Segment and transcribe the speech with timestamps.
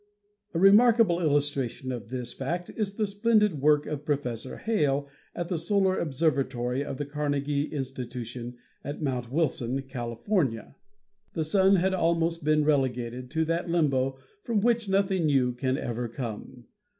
[0.55, 5.59] A remarkable illustration of this fact is the splendid work of Professor Hale at the
[5.59, 10.75] Solar Observatory of the Carnegie Institution at Mount Wilson, California.
[11.33, 16.07] The Sun had almost been relegated to that limbo from which nothing new can ever
[16.07, 16.65] come.